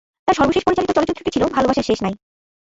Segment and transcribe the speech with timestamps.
[0.27, 2.13] তার সর্বশেষ পরিচালিত চলচ্চিত্রটি ছিল ভালোবাসার শেষ নাই।